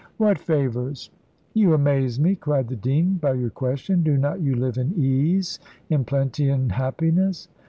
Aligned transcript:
"What 0.17 0.39
favours?" 0.39 1.11
"You 1.53 1.75
amaze 1.75 2.19
me," 2.19 2.33
cried 2.35 2.69
the 2.69 2.75
dean, 2.75 3.17
"by 3.21 3.33
your 3.33 3.51
question. 3.51 4.01
Do 4.01 4.17
not 4.17 4.41
you 4.41 4.55
live 4.55 4.79
in 4.79 4.95
ease, 4.97 5.59
in 5.91 6.05
plenty, 6.05 6.49
and 6.49 6.71
happiness?" 6.71 7.47